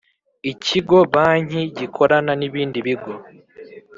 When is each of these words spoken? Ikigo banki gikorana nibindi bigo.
Ikigo 0.51 0.97
banki 1.13 1.61
gikorana 1.77 2.31
nibindi 2.39 2.79
bigo. 2.85 3.13